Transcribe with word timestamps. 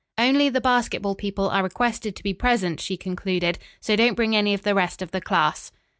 "Only 0.17 0.49
the 0.49 0.59
basketball 0.59 1.13
people 1.13 1.47
are 1.49 1.61
requested 1.61 2.15
to 2.15 2.23
be 2.23 2.33
present," 2.33 2.79
she 2.79 2.97
concluded, 2.97 3.59
"so 3.79 3.95
don't 3.95 4.15
bring 4.15 4.35
any 4.35 4.55
of 4.55 4.63
the 4.63 4.73
rest 4.73 5.03
of 5.03 5.11
the 5.11 5.21
class." 5.21 5.71